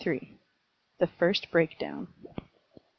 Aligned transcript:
THE 0.97 1.05
FIRST 1.05 1.51
BREAK 1.51 1.77
DOWN. 1.77 2.07